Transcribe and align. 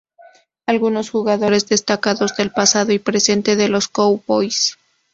Algunos 0.65 1.11
jugadores 1.11 1.67
destacados 1.67 2.35
del 2.35 2.49
pasado 2.49 2.91
y 2.91 2.97
presente 2.97 3.55
de 3.55 3.69
los 3.69 3.87
Cowboys. 3.87 4.79